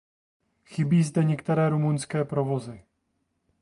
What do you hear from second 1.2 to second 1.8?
některé